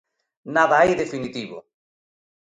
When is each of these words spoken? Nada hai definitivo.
Nada 0.55 0.75
hai 0.79 0.91
definitivo. 1.01 1.57